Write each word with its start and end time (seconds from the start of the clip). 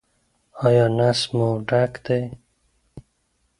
ایا 0.65 0.85
نس 0.97 1.19
مو 1.35 1.47
ډک 1.67 1.93
دی؟ 2.05 2.21